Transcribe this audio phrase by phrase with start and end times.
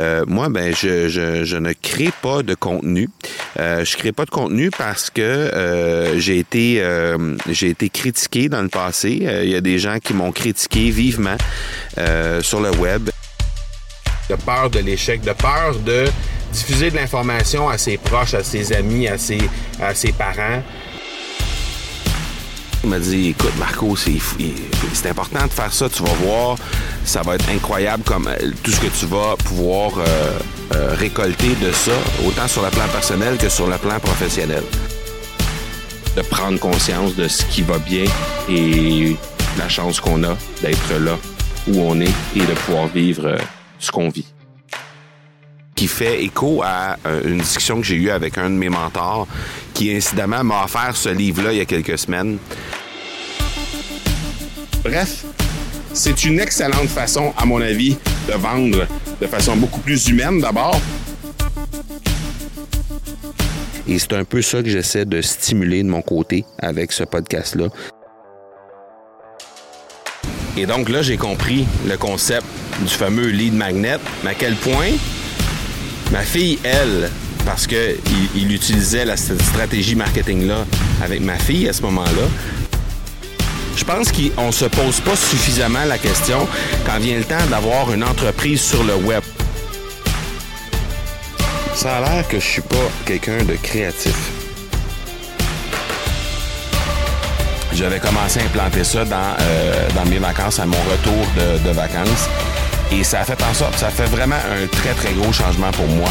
[0.00, 3.08] Euh, moi, ben, je, je, ne crée pas de contenu.
[3.58, 8.48] Euh, je crée pas de contenu parce que euh, j'ai été euh, j'ai été critiqué
[8.48, 9.26] dans le passé.
[9.42, 11.36] Il y a des gens qui m'ont critiqué vivement
[12.42, 13.10] sur le web.
[14.30, 16.04] De peur de l'échec, de peur de
[16.52, 19.40] diffuser de l'information à ses proches, à ses amis, à ses,
[19.80, 20.62] à ses parents.
[22.84, 26.56] Il m'a dit, écoute, Marco, c'est important de faire ça, tu vas voir,
[27.04, 28.30] ça va être incroyable comme
[28.62, 30.38] tout ce que tu vas pouvoir euh,
[30.74, 31.92] euh, récolter de ça,
[32.26, 34.62] autant sur le plan personnel que sur le plan professionnel.
[36.16, 38.04] De prendre conscience de ce qui va bien
[38.48, 39.16] et
[39.58, 41.16] la chance qu'on a d'être là
[41.68, 43.38] où on est et de pouvoir vivre euh,
[43.78, 44.26] ce qu'on vit
[45.78, 49.28] qui fait écho à une discussion que j'ai eue avec un de mes mentors
[49.74, 52.38] qui incidemment m'a offert ce livre-là il y a quelques semaines.
[54.82, 55.24] Bref,
[55.92, 57.96] c'est une excellente façon, à mon avis,
[58.26, 58.88] de vendre
[59.20, 60.80] de façon beaucoup plus humaine d'abord.
[63.86, 67.68] Et c'est un peu ça que j'essaie de stimuler de mon côté avec ce podcast-là.
[70.56, 72.46] Et donc là, j'ai compris le concept
[72.80, 74.90] du fameux lead magnet, mais à quel point
[76.10, 77.10] Ma fille, elle,
[77.44, 77.96] parce qu'il
[78.34, 80.64] il utilisait la stratégie marketing-là
[81.02, 82.28] avec ma fille à ce moment-là,
[83.76, 86.48] je pense qu'on ne se pose pas suffisamment la question
[86.86, 89.22] quand vient le temps d'avoir une entreprise sur le web.
[91.74, 94.16] Ça a l'air que je suis pas quelqu'un de créatif.
[97.72, 102.28] J'avais commencé à implanter ça dans, euh, mes vacances, à mon retour de vacances.
[102.90, 105.86] Et ça a fait en sorte, ça fait vraiment un très, très gros changement pour
[105.88, 106.10] moi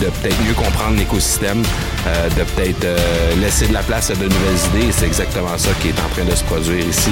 [0.00, 1.62] de peut-être mieux comprendre l'écosystème,
[2.06, 4.92] euh, de peut-être euh, laisser de la place à de nouvelles idées.
[4.92, 7.10] C'est exactement ça qui est en train de se produire ici.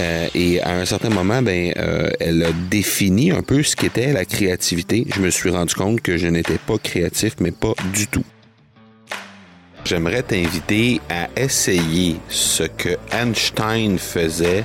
[0.00, 4.12] Euh, et à un certain moment, ben, euh, elle a défini un peu ce qu'était
[4.12, 5.06] la créativité.
[5.14, 8.24] Je me suis rendu compte que je n'étais pas créatif, mais pas du tout.
[9.90, 14.64] J'aimerais t'inviter à essayer ce que Einstein faisait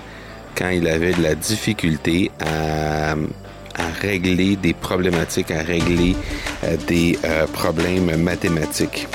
[0.56, 3.16] quand il avait de la difficulté à,
[4.02, 6.16] régler des problématiques, à régler
[6.64, 9.08] euh, des euh, problèmes mathématiques.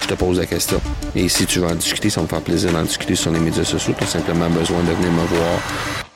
[0.00, 0.80] Je te pose la question.
[1.14, 3.64] Et si tu veux en discuter, ça me fait plaisir d'en discuter sur les médias
[3.64, 3.92] sociaux.
[3.98, 6.09] Tu as simplement besoin de venir me voir